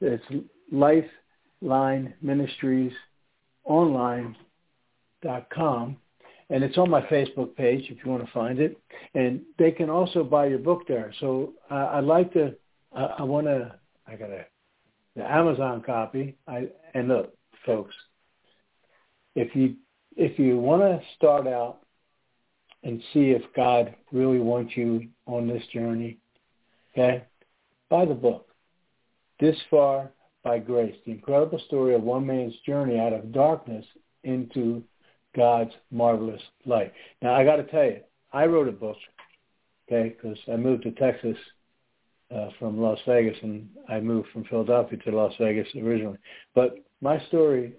[0.00, 0.24] It's
[0.70, 2.92] Lifeline Ministries
[3.64, 5.96] online.com
[6.50, 8.78] and it's on my Facebook page if you want to find it.
[9.14, 11.12] And they can also buy your book there.
[11.20, 12.54] So uh, I'd like to,
[12.96, 13.74] uh, I want to,
[14.06, 14.46] I got a,
[15.14, 16.36] the Amazon copy.
[16.48, 17.94] I and look, folks,
[19.34, 19.76] if you
[20.16, 21.78] if you want to start out
[22.82, 26.18] and see if God really wants you on this journey,
[26.92, 27.24] okay,
[27.90, 28.48] buy the book.
[29.38, 30.10] This far
[30.42, 33.84] by grace, the incredible story of one man's journey out of darkness
[34.24, 34.82] into
[35.36, 36.92] God's marvelous light.
[37.20, 38.00] Now, I got to tell you,
[38.32, 38.96] I wrote a book,
[39.86, 41.36] okay, because I moved to Texas
[42.34, 46.18] uh, from Las Vegas, and I moved from Philadelphia to Las Vegas originally.
[46.54, 47.74] But my story,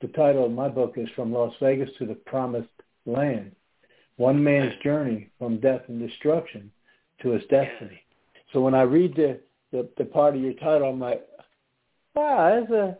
[0.00, 2.68] the title of my book is From Las Vegas to the Promised
[3.06, 3.52] Land,
[4.16, 6.70] one man's journey from death and destruction
[7.22, 8.02] to his destiny.
[8.52, 9.40] So when I read the,
[9.72, 11.26] the, the part of your title, I'm like,
[12.14, 12.98] wow, that's a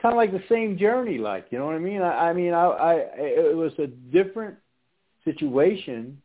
[0.00, 2.02] kind of like the same journey, like you know what I mean.
[2.02, 4.56] I, I mean, I, I it was a different
[5.24, 6.20] situation,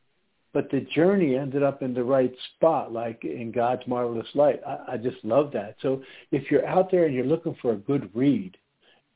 [0.55, 4.61] but the journey ended up in the right spot, like in God's marvelous light.
[4.65, 5.75] I, I just love that.
[5.81, 8.55] So if you're out there and you're looking for a good read,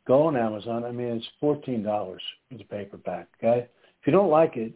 [0.06, 0.84] go on Amazon.
[0.84, 2.21] I mean, it's fourteen dollars
[2.52, 3.30] for the paperback.
[3.41, 3.69] Okay,
[4.02, 4.73] if you don't like it,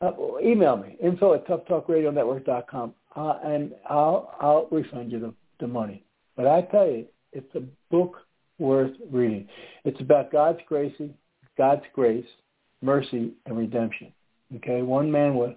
[0.00, 6.02] uh, email me info at toughtalkradionetwork.com, uh, and I'll I'll refund you the, the money.
[6.36, 8.16] But I tell you, it's a book
[8.58, 9.46] worth reading.
[9.84, 10.94] It's about God's grace,
[11.58, 12.24] God's grace,
[12.80, 14.10] mercy, and redemption.
[14.56, 15.54] Okay, one man was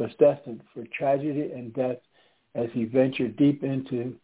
[0.00, 1.98] was destined for tragedy and death
[2.54, 4.16] as he ventured deep into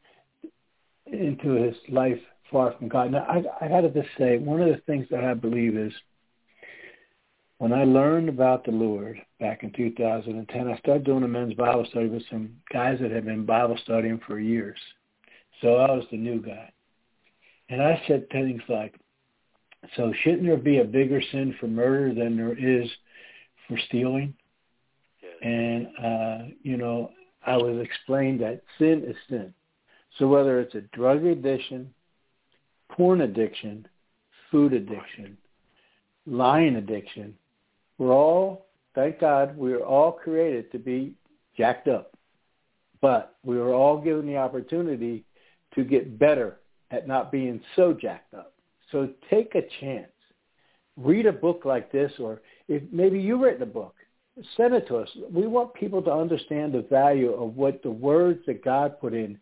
[1.06, 2.18] into his life
[2.50, 3.12] far from God.
[3.12, 5.92] Now, I, I got to just say, one of the things that I believe is
[7.58, 11.86] when I learned about the Lord back in 2010, I started doing a men's Bible
[11.90, 14.78] study with some guys that had been Bible studying for years.
[15.62, 16.70] So I was the new guy.
[17.68, 18.94] And I said things like,
[19.96, 22.88] so shouldn't there be a bigger sin for murder than there is
[23.68, 24.34] for stealing?
[25.46, 27.12] And, uh, you know,
[27.46, 29.54] I was explained that sin is sin.
[30.18, 31.94] So whether it's a drug addiction,
[32.90, 33.86] porn addiction,
[34.50, 35.36] food addiction,
[36.26, 37.32] lying addiction,
[37.96, 41.14] we're all, thank God, we are all created to be
[41.56, 42.16] jacked up.
[43.00, 45.24] But we were all given the opportunity
[45.76, 46.56] to get better
[46.90, 48.52] at not being so jacked up.
[48.90, 50.10] So take a chance.
[50.96, 53.94] Read a book like this, or if maybe you've written a book,
[54.56, 55.08] send it to us.
[55.30, 59.38] We want people to understand the value of what the words that God put in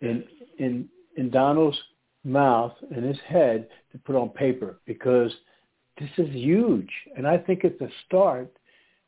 [0.00, 0.24] in
[0.58, 1.78] in in Donald's
[2.24, 5.32] mouth and his head to put on paper because
[5.98, 8.52] this is huge, and I think it's a start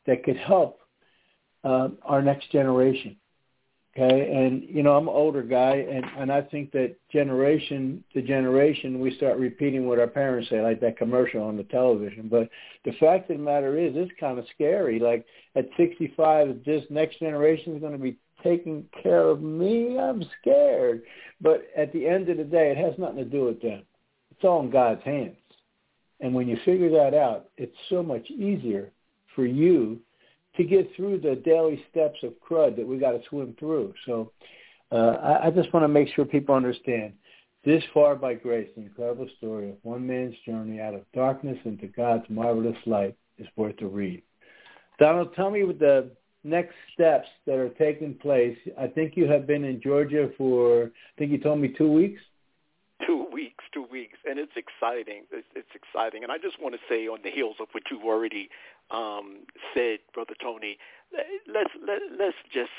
[0.05, 0.79] that could help
[1.63, 3.17] uh, our next generation.
[3.99, 8.21] Okay, and you know I'm an older guy, and and I think that generation to
[8.21, 12.27] generation we start repeating what our parents say, like that commercial on the television.
[12.29, 12.47] But
[12.85, 14.99] the fact of the matter is, it's kind of scary.
[14.99, 19.97] Like at 65, this next generation is going to be taking care of me.
[19.97, 21.01] I'm scared.
[21.41, 23.81] But at the end of the day, it has nothing to do with them.
[24.29, 25.37] It's all in God's hands.
[26.19, 28.91] And when you figure that out, it's so much easier
[29.33, 29.99] for you
[30.57, 33.93] to get through the daily steps of crud that we got to swim through.
[34.05, 34.31] So
[34.91, 37.13] uh, I, I just want to make sure people understand
[37.65, 41.87] this far by grace, the incredible story of one man's journey out of darkness into
[41.87, 44.21] God's marvelous light is worth a read.
[44.99, 46.09] Donald, tell me what the
[46.43, 48.57] next steps that are taking place.
[48.79, 52.21] I think you have been in Georgia for, I think you told me two weeks.
[53.05, 55.23] Two weeks, two weeks, and it's exciting.
[55.31, 58.03] It's, it's exciting, and I just want to say, on the heels of what you've
[58.03, 58.49] already
[58.89, 60.77] um, said, Brother Tony,
[61.47, 62.71] let's let, let's just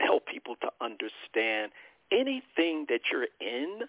[0.00, 1.72] help people to understand
[2.10, 3.82] anything that you're in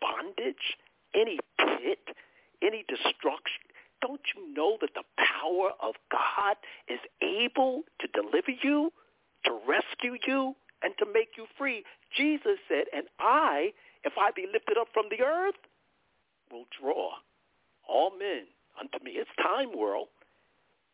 [0.00, 0.76] bondage,
[1.14, 2.16] any pit,
[2.62, 3.62] any destruction.
[4.00, 6.56] Don't you know that the power of God
[6.88, 8.92] is able to deliver you,
[9.44, 11.84] to rescue you, and to make you free?
[12.16, 13.72] Jesus said, and I,
[14.04, 15.58] if I be lifted up from the earth,
[16.50, 17.22] will draw
[17.88, 18.46] all men
[18.78, 19.12] unto me.
[19.12, 20.08] It's time, world.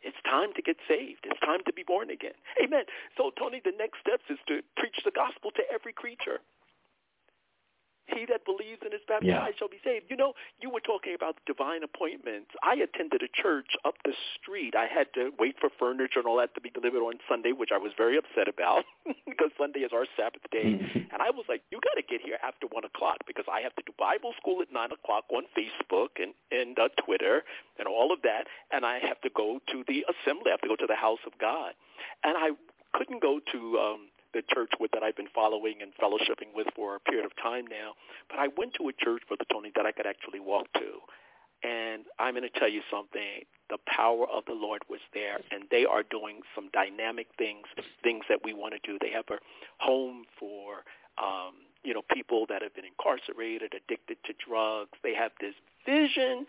[0.01, 1.27] It's time to get saved.
[1.27, 2.39] It's time to be born again.
[2.63, 2.85] Amen.
[3.17, 6.39] So, Tony, the next steps is to preach the gospel to every creature.
[8.09, 9.53] He that believes and is baptized yeah.
[9.59, 10.07] shall be saved.
[10.09, 12.51] You know, you were talking about divine appointments.
[12.65, 14.75] I attended a church up the street.
[14.75, 17.71] I had to wait for furniture and all that to be delivered on Sunday, which
[17.73, 18.85] I was very upset about
[19.29, 20.81] because Sunday is our Sabbath day.
[20.81, 21.13] Mm-hmm.
[21.13, 23.75] and I was like, you got to get here after 1 o'clock because I have
[23.77, 27.45] to do Bible school at 9 o'clock on Facebook and, and uh, Twitter
[27.79, 28.49] and all of that.
[28.73, 30.49] And I have to go to the assembly.
[30.49, 31.73] I have to go to the house of God.
[32.25, 32.57] And I
[32.95, 36.97] couldn't go to um, the church with that I've been following and fellowshipping with for
[36.97, 37.95] a period of time now.
[38.29, 41.01] But I went to a church, Brother Tony, that I could actually walk to.
[41.63, 43.43] And I'm going to tell you something.
[43.69, 47.67] The power of the Lord was there, and they are doing some dynamic things,
[48.03, 48.99] things that we want to do.
[49.01, 49.39] They have a
[49.79, 50.85] home for,
[51.21, 54.93] um, you know, people that have been incarcerated, addicted to drugs.
[55.03, 56.47] They have this vision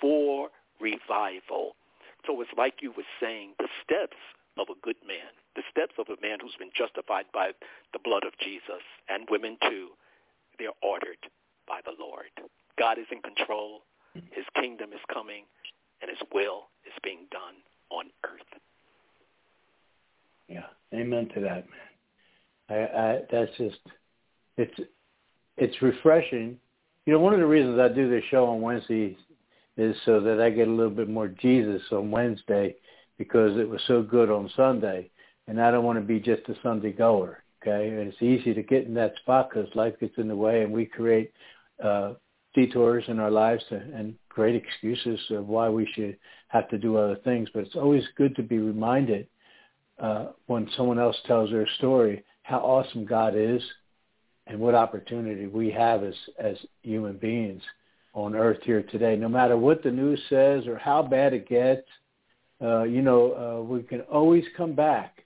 [0.00, 1.74] for revival.
[2.26, 4.16] So it's like you were saying, the steps
[4.56, 7.52] of a good man, the steps of a man who's been justified by
[7.92, 9.88] the blood of Jesus, and women too,
[10.58, 11.18] they're ordered
[11.66, 12.30] by the Lord.
[12.78, 13.82] God is in control.
[14.14, 15.44] His kingdom is coming,
[16.00, 17.54] and his will is being done
[17.90, 18.60] on earth.
[20.48, 21.92] Yeah, amen to that, man.
[22.68, 23.78] I, I, that's just
[24.56, 24.80] it's
[25.56, 26.58] it's refreshing.
[27.06, 29.16] You know, one of the reasons I do this show on Wednesday
[29.76, 32.74] is so that I get a little bit more Jesus on Wednesday
[33.18, 35.10] because it was so good on Sunday,
[35.52, 37.44] and I don't want to be just a Sunday goer.
[37.60, 40.62] Okay, and it's easy to get in that spot because life gets in the way,
[40.62, 41.30] and we create
[41.84, 42.14] uh,
[42.54, 46.16] detours in our lives to, and great excuses of why we should
[46.48, 47.50] have to do other things.
[47.52, 49.26] But it's always good to be reminded
[49.98, 53.62] uh, when someone else tells their story how awesome God is
[54.46, 57.62] and what opportunity we have as as human beings
[58.14, 59.16] on earth here today.
[59.16, 61.86] No matter what the news says or how bad it gets,
[62.62, 65.21] uh, you know, uh, we can always come back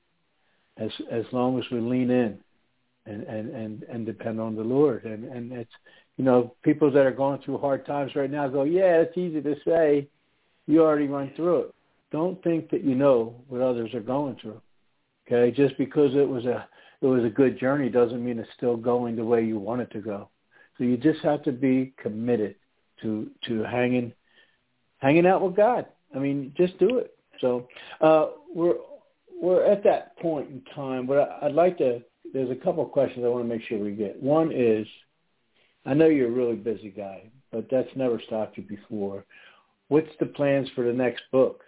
[0.78, 2.38] as as long as we lean in
[3.06, 5.04] and and and, and depend on the Lord.
[5.04, 5.72] And and it's
[6.16, 9.42] you know, people that are going through hard times right now go, yeah, it's easy
[9.42, 10.08] to say.
[10.66, 11.74] You already went through it.
[12.10, 14.60] Don't think that you know what others are going through.
[15.26, 16.66] Okay, just because it was a
[17.02, 19.90] it was a good journey doesn't mean it's still going the way you want it
[19.92, 20.28] to go.
[20.78, 22.56] So you just have to be committed
[23.02, 24.12] to to hanging
[24.98, 25.86] hanging out with God.
[26.14, 27.16] I mean, just do it.
[27.40, 27.68] So
[28.00, 28.76] uh, we're
[29.40, 32.00] we're at that point in time, but I'd like to.
[32.32, 34.20] There's a couple of questions I want to make sure we get.
[34.20, 34.86] One is,
[35.84, 39.24] I know you're a really busy guy, but that's never stopped you before.
[39.88, 41.62] What's the plans for the next book?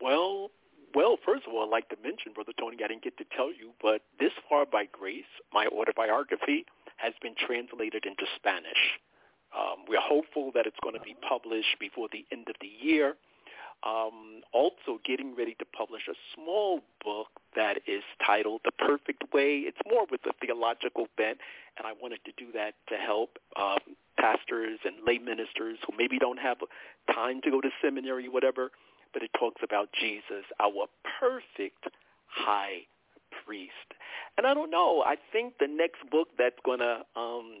[0.00, 0.50] Well,
[0.94, 3.48] well, first of all, I'd like to mention, Brother Tony, I didn't get to tell
[3.48, 9.00] you, but This Far by Grace, my autobiography, has been translated into Spanish.
[9.56, 13.16] Um, we're hopeful that it's going to be published before the end of the year.
[13.84, 19.58] Um, also getting ready to publish a small book that is titled The Perfect Way.
[19.66, 21.38] It's more with a theological bent,
[21.76, 23.80] and I wanted to do that to help um,
[24.18, 26.58] pastors and lay ministers who maybe don't have
[27.12, 28.70] time to go to seminary, whatever,
[29.12, 30.86] but it talks about Jesus, our
[31.20, 31.88] perfect
[32.26, 32.86] high
[33.44, 33.70] priest.
[34.38, 37.52] And I don't know, I think the next book that's going to um,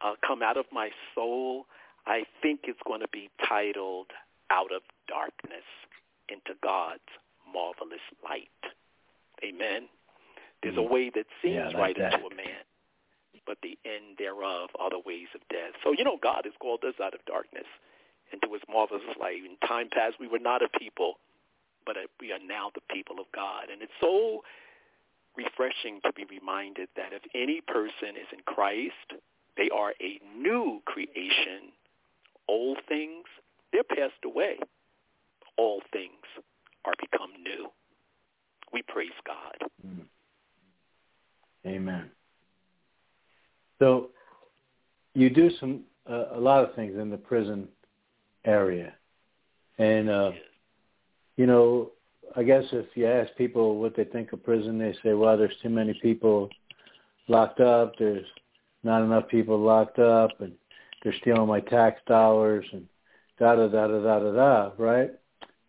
[0.00, 1.66] uh, come out of my soul,
[2.06, 4.08] I think it's going to be titled
[4.52, 5.64] Out of Darkness
[6.28, 7.08] into God's
[7.48, 8.60] Marvelous Light.
[9.40, 9.88] Amen.
[10.62, 10.90] There's a mm.
[10.90, 12.14] way that seems yeah, right that.
[12.14, 12.62] unto a man,
[13.46, 15.74] but the end thereof are the ways of death.
[15.82, 17.66] So, you know, God has called us out of darkness
[18.32, 19.42] into his marvelous light.
[19.44, 21.18] In time past, we were not a people,
[21.84, 23.72] but we are now the people of God.
[23.72, 24.42] And it's so
[25.36, 29.18] refreshing to be reminded that if any person is in Christ,
[29.56, 31.72] they are a new creation.
[32.48, 33.24] Old things,
[33.72, 34.58] they're passed away.
[35.58, 36.10] All things
[36.84, 37.68] are become new.
[38.72, 39.70] We praise God.
[39.86, 40.04] Mm.
[41.66, 42.10] Amen.
[43.78, 44.10] So
[45.14, 47.68] you do some uh, a lot of things in the prison
[48.44, 48.94] area,
[49.78, 50.32] and uh,
[51.36, 51.92] you know,
[52.34, 55.54] I guess if you ask people what they think of prison, they say, "Well, there's
[55.62, 56.48] too many people
[57.28, 57.94] locked up.
[57.98, 58.26] There's
[58.82, 60.52] not enough people locked up and
[61.02, 62.86] they're stealing my tax dollars and
[63.42, 65.10] da da da da da da da, right?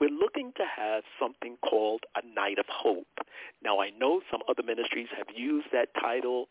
[0.00, 3.18] we're looking to have something called a Night of Hope.
[3.64, 6.46] Now, I know some other ministries have used that title,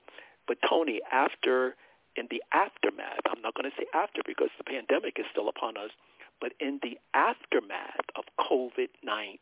[0.48, 1.76] but Tony, after,
[2.16, 5.78] in the aftermath, I'm not going to say after because the pandemic is still upon
[5.78, 5.92] us,
[6.40, 9.40] but in the aftermath of COVID-19,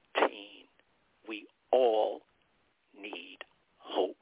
[1.28, 2.22] we all
[3.00, 3.40] need
[3.78, 4.18] hope.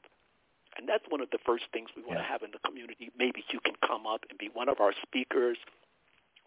[0.76, 2.26] And that's one of the first things we want yeah.
[2.26, 3.10] to have in the community.
[3.18, 5.58] Maybe you can come up and be one of our speakers.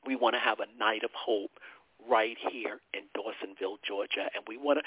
[0.05, 1.51] We want to have a night of hope
[2.09, 4.83] right here in Dawsonville, Georgia, and we want to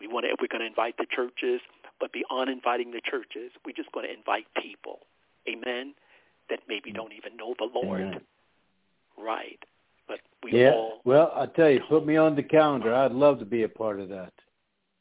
[0.00, 1.60] we want to we're going to invite the churches,
[1.98, 5.00] but beyond inviting the churches, we're just going to invite people,
[5.48, 5.94] amen,
[6.50, 8.20] that maybe don't even know the Lord, amen.
[9.18, 9.58] right?
[10.06, 10.72] But we yeah.
[10.72, 12.94] all well, I tell you, put me on the calendar.
[12.94, 14.32] I'd love to be a part of that.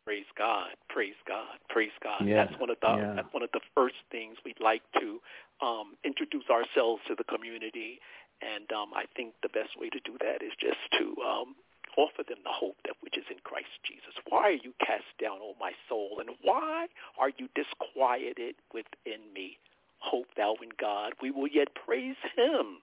[0.05, 0.73] Praise God.
[0.89, 1.61] Praise God.
[1.69, 2.25] Praise God.
[2.25, 2.45] Yeah.
[2.45, 3.13] That's one of the yeah.
[3.15, 5.19] that's one of the first things we'd like to
[5.61, 7.99] um, introduce ourselves to the community,
[8.41, 11.55] and um, I think the best way to do that is just to um,
[11.97, 14.15] offer them the hope that which is in Christ Jesus.
[14.27, 16.87] Why are you cast down, O my soul, and why
[17.19, 19.57] are you disquieted within me?
[19.99, 21.13] Hope thou in God.
[21.21, 22.77] We will yet praise Him,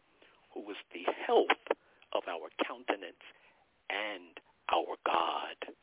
[0.52, 1.46] who is the health
[2.14, 3.16] of our countenance
[3.90, 4.40] and
[4.72, 5.74] our God.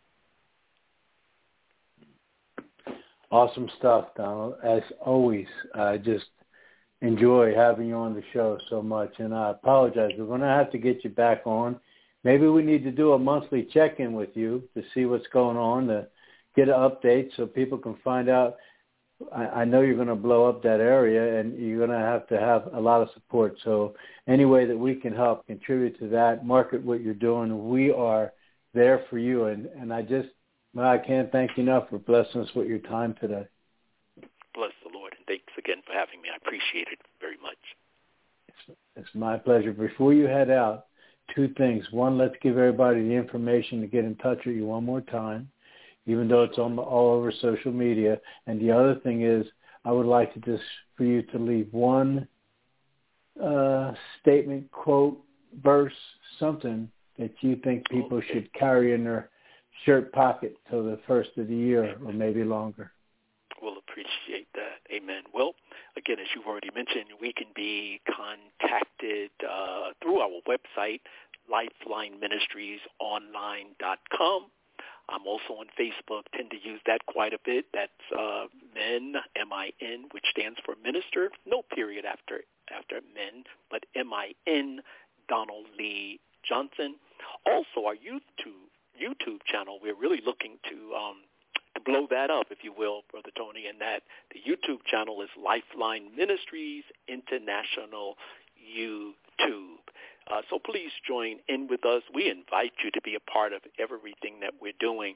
[3.31, 4.55] Awesome stuff, Donald.
[4.63, 6.25] As always, I just
[7.01, 10.11] enjoy having you on the show so much, and I apologize.
[10.17, 11.79] We're going to have to get you back on.
[12.23, 15.87] Maybe we need to do a monthly check-in with you to see what's going on,
[15.87, 16.07] to
[16.55, 18.57] get an update so people can find out.
[19.33, 22.27] I, I know you're going to blow up that area, and you're going to have
[22.27, 23.55] to have a lot of support.
[23.63, 23.95] So
[24.27, 28.33] any way that we can help contribute to that, market what you're doing, we are
[28.73, 29.45] there for you.
[29.45, 30.29] And, and I just
[30.73, 33.45] well, I can't thank you enough for blessing us with your time today.
[34.55, 36.29] Bless the Lord, and thanks again for having me.
[36.33, 37.57] I appreciate it very much.
[38.47, 39.71] It's, it's my pleasure.
[39.71, 40.85] Before you head out,
[41.35, 41.85] two things.
[41.91, 45.49] One, let's give everybody the information to get in touch with you one more time,
[46.05, 48.19] even though it's on all over social media.
[48.47, 49.45] And the other thing is,
[49.85, 50.63] I would like to just
[50.97, 52.27] for you to leave one
[53.41, 55.19] uh, statement, quote,
[55.61, 55.93] verse,
[56.39, 58.27] something that you think people okay.
[58.33, 59.29] should carry in their
[59.85, 62.91] shirt pocket till the first of the year or maybe longer.
[63.61, 64.79] We'll appreciate that.
[64.93, 65.23] Amen.
[65.33, 65.53] Well,
[65.97, 71.01] again, as you've already mentioned, we can be contacted uh, through our website,
[71.49, 74.45] lifelineministriesonline.com.
[75.13, 77.65] I'm also on Facebook, tend to use that quite a bit.
[77.73, 81.29] That's uh, Men, M-I-N, which stands for minister.
[81.45, 82.41] No period after
[82.75, 84.79] after men, but M-I-N,
[85.27, 86.95] Donald Lee Johnson.
[87.45, 89.79] Also, our YouTube YouTube channel.
[89.81, 91.17] We're really looking to um,
[91.75, 94.03] to blow that up, if you will, Brother Tony, and that
[94.33, 98.15] the YouTube channel is Lifeline Ministries International
[98.59, 99.82] YouTube.
[100.31, 102.01] Uh, so please join in with us.
[102.13, 105.15] We invite you to be a part of everything that we're doing,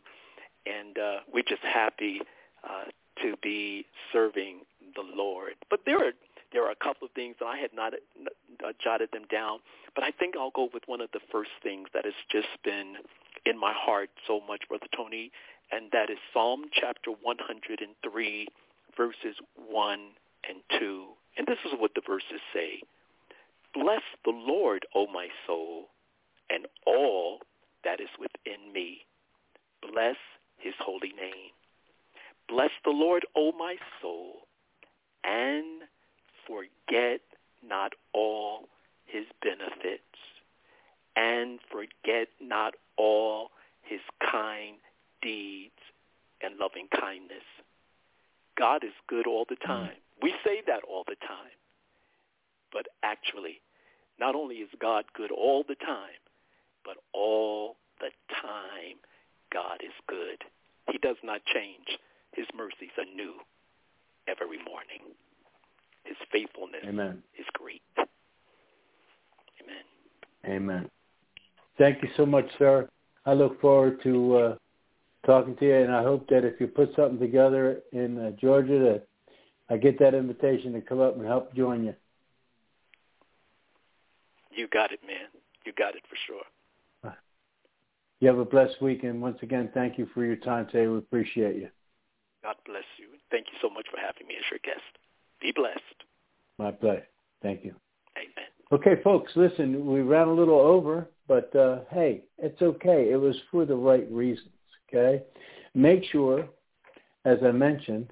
[0.66, 2.22] and uh, we're just happy
[2.64, 2.86] uh,
[3.24, 4.62] to be serving
[4.96, 5.54] the Lord.
[5.70, 6.12] But there are
[6.54, 9.60] there are a couple of things that I had not uh, jotted them down,
[9.96, 12.96] but I think I'll go with one of the first things that has just been
[13.46, 15.32] in my heart so much, Brother Tony,
[15.72, 18.48] and that is Psalm chapter 103,
[18.96, 20.00] verses 1
[20.50, 21.06] and 2.
[21.38, 22.82] And this is what the verses say.
[23.74, 25.90] Bless the Lord, O my soul,
[26.50, 27.40] and all
[27.84, 29.06] that is within me.
[29.82, 30.16] Bless
[30.58, 31.52] his holy name.
[32.48, 34.48] Bless the Lord, O my soul,
[35.24, 35.84] and
[36.48, 37.22] forget
[37.68, 38.70] not all
[39.06, 40.02] his benefits
[41.16, 43.52] and forget not all
[43.82, 44.78] his kind
[45.22, 45.74] deeds
[46.42, 47.44] and loving kindness.
[48.58, 49.92] God is good all the time.
[50.22, 51.58] We say that all the time.
[52.72, 53.62] But actually,
[54.20, 56.22] not only is God good all the time,
[56.84, 58.12] but all the
[58.42, 58.98] time
[59.52, 60.44] God is good.
[60.92, 62.00] He does not change.
[62.34, 63.34] His mercies are new
[64.28, 65.16] every morning.
[66.04, 67.22] His faithfulness Amen.
[67.38, 67.82] is great.
[67.98, 68.06] Amen.
[70.46, 70.90] Amen.
[71.78, 72.90] Thank you so much, sir.
[73.26, 74.56] I look forward to uh,
[75.26, 78.80] talking to you, and I hope that if you put something together in uh, Georgia,
[78.80, 79.08] that
[79.70, 81.94] I get that invitation to come up and help join you.
[84.58, 85.30] You got it, man.
[85.66, 86.44] You got it for sure.
[88.20, 89.22] You have a blessed weekend.
[89.22, 90.88] Once again, thank you for your time today.
[90.88, 91.70] We appreciate you.
[92.42, 93.06] God bless you.
[93.30, 94.82] Thank you so much for having me as your guest.
[95.40, 95.80] Be blessed.
[96.58, 97.06] My pleasure.
[97.44, 97.76] Thank you.
[98.18, 98.50] Amen.
[98.72, 103.12] Okay, folks, listen, we ran a little over, but uh, hey, it's okay.
[103.12, 104.50] It was for the right reasons,
[104.90, 105.24] okay?
[105.76, 106.50] Make sure,
[107.24, 108.10] as I mentioned,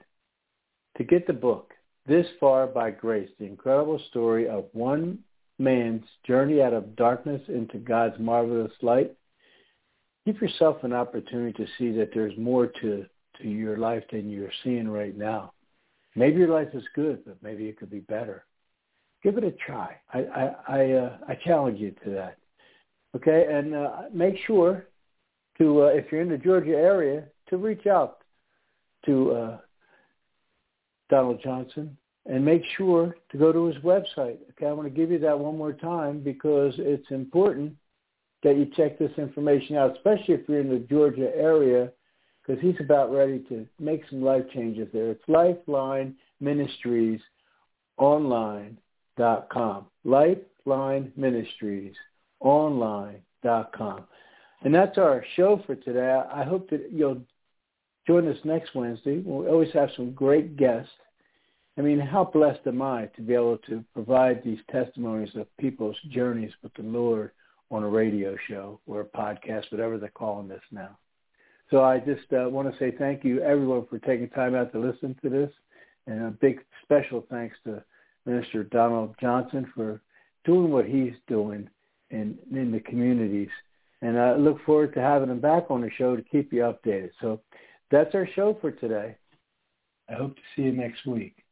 [0.98, 1.74] to get the book,
[2.06, 5.18] This Far by Grace, the incredible story of one
[5.58, 9.14] man's journey out of darkness into God's marvelous light.
[10.26, 13.06] Give yourself an opportunity to see that there's more to,
[13.42, 15.54] to your life than you're seeing right now.
[16.16, 18.46] Maybe your life is good, but maybe it could be better.
[19.24, 19.96] Give it a try.
[20.14, 22.38] I I I, uh, I challenge you to that.
[23.16, 24.86] Okay, and uh, make sure
[25.58, 28.20] to uh, if you're in the Georgia area to reach out
[29.06, 29.58] to uh,
[31.10, 34.38] Donald Johnson and make sure to go to his website.
[34.52, 37.74] Okay, I want to give you that one more time because it's important
[38.44, 41.92] that you check this information out, especially if you're in the Georgia area,
[42.46, 45.12] because he's about ready to make some life changes there.
[45.12, 47.20] It's Lifeline Ministries
[47.98, 49.86] online.com.
[50.04, 51.96] Lifeline Ministries
[52.40, 54.04] online.com.
[54.64, 56.24] And that's our show for today.
[56.32, 57.22] I hope that you'll
[58.08, 59.20] join us next Wednesday.
[59.20, 60.92] We'll always have some great guests
[61.78, 65.98] I mean, how blessed am I to be able to provide these testimonies of people's
[66.10, 67.32] journeys with the Lord
[67.70, 70.98] on a radio show or a podcast, whatever they're calling this now.
[71.72, 74.80] So I just uh, want to say thank you, everyone, for taking time out to
[74.80, 75.52] listen to this.
[76.08, 77.84] And a big special thanks to
[78.26, 80.02] Minister Donald Johnson for
[80.46, 81.68] doing what he's doing
[82.12, 83.50] in, in the communities.
[84.02, 87.10] And I look forward to having him back on the show to keep you updated.
[87.20, 87.42] So
[87.90, 89.16] that's our show for today.
[90.08, 91.45] I hope to see you next week.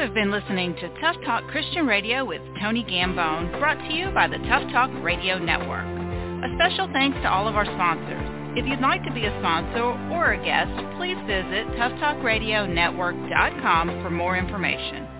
[0.00, 4.26] Have been listening to Tough Talk Christian Radio with Tony Gambone, brought to you by
[4.26, 5.84] the Tough Talk Radio Network.
[5.84, 8.26] A special thanks to all of our sponsors.
[8.56, 14.38] If you'd like to be a sponsor or a guest, please visit toughtalkradionetwork.com for more
[14.38, 15.19] information.